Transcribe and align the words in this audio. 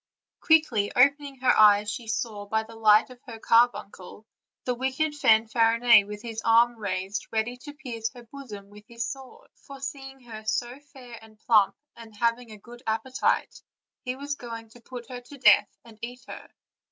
Quickly 0.39 0.91
opening 0.95 1.35
her 1.41 1.55
eyes 1.55 1.87
she 1.91 2.07
saw, 2.07 2.47
by 2.47 2.63
the 2.63 2.73
light 2.75 3.11
of 3.11 3.21
her 3.27 3.37
carbuncle, 3.37 4.25
the 4.63 4.73
wicked 4.73 5.13
Fanfarinet, 5.13 6.07
with 6.07 6.23
his 6.23 6.41
arm 6.43 6.75
raised 6.75 7.27
ready 7.31 7.55
to 7.57 7.73
pierce 7.75 8.09
her 8.15 8.23
bosom 8.23 8.71
with 8.71 8.83
his 8.87 9.05
sword; 9.11 9.51
for, 9.53 9.79
seeing 9.79 10.21
her 10.21 10.43
so 10.43 10.79
fair 10.91 11.19
and 11.21 11.37
plump, 11.41 11.75
and 11.95 12.15
having 12.15 12.49
a 12.49 12.57
good 12.57 12.81
appetite, 12.87 13.61
he 14.03 14.15
was 14.15 14.33
going 14.33 14.69
to 14.69 14.81
put 14.81 15.07
her 15.07 15.21
to 15.21 15.37
death 15.37 15.69
and 15.85 15.99
eat 16.01 16.23
her. 16.27 16.49